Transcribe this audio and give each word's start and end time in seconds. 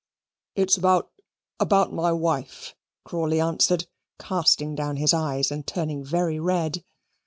"It's 0.55 0.77
about 0.77 1.11
about 1.59 1.93
my 1.93 2.11
wife," 2.11 2.73
Crawley 3.05 3.39
answered, 3.39 3.85
casting 4.17 4.73
down 4.73 4.95
his 4.95 5.13
eyes 5.13 5.51
and 5.51 5.67
turning 5.67 6.03
very 6.03 6.39
red. 6.39 6.83